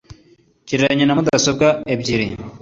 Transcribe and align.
Gereranya 0.69 1.05
na 1.05 1.15
mudasobwa 1.17 1.67
ebyiri 1.93 2.27